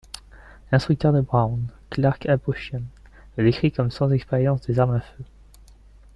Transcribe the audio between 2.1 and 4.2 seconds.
Aposhian, le décrit comme sans